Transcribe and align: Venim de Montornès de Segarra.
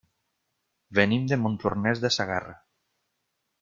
Venim 1.01 1.29
de 1.33 1.39
Montornès 1.43 2.05
de 2.07 2.15
Segarra. 2.19 2.61